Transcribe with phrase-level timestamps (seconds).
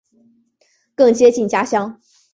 [0.95, 2.01] 更接近家乡